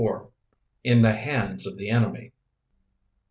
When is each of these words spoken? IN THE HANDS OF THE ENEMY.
IN 0.83 1.03
THE 1.03 1.13
HANDS 1.13 1.67
OF 1.67 1.77
THE 1.77 1.91
ENEMY. 1.91 2.31